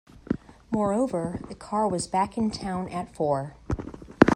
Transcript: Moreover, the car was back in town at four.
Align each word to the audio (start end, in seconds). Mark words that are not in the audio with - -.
Moreover, 0.71 1.39
the 1.47 1.53
car 1.53 1.87
was 1.87 2.07
back 2.07 2.35
in 2.35 2.49
town 2.49 2.89
at 2.89 3.13
four. 3.15 3.55